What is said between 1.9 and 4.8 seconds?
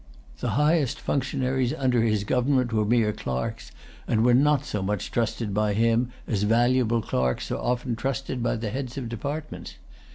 his government were mere clerks, and were not